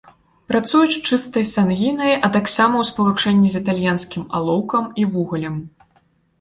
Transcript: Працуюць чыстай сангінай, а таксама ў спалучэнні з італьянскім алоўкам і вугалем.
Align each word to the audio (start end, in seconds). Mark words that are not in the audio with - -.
Працуюць 0.51 1.01
чыстай 1.09 1.45
сангінай, 1.49 2.15
а 2.15 2.27
таксама 2.39 2.75
ў 2.85 2.89
спалучэнні 2.91 3.47
з 3.55 3.63
італьянскім 3.65 4.29
алоўкам 4.41 4.93
і 5.03 5.11
вугалем. 5.15 5.65